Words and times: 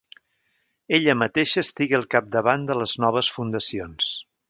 Ella 0.99 1.15
mateixa 1.23 1.63
estigué 1.67 1.99
al 1.99 2.09
capdavant 2.17 2.67
de 2.73 2.81
les 2.83 2.99
noves 3.07 3.33
fundacions. 3.39 4.15